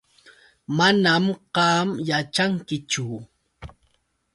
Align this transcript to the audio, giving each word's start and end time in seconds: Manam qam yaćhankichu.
Manam 0.77 1.25
qam 1.55 1.87
yaćhankichu. 2.07 3.05